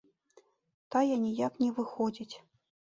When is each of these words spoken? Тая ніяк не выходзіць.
Тая 0.97 1.15
ніяк 1.27 1.53
не 1.63 1.69
выходзіць. 1.79 2.35